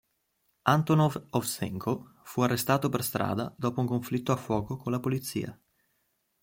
Antonov-Ovseenko 0.63 2.15
fu 2.23 2.41
arrestato 2.41 2.89
per 2.89 3.03
strada 3.03 3.53
dopo 3.55 3.81
un 3.81 3.85
conflitto 3.85 4.31
a 4.31 4.35
fuoco 4.35 4.75
con 4.75 4.91
la 4.91 4.99
polizia. 4.99 5.55